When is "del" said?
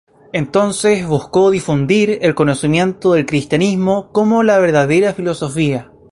3.13-3.27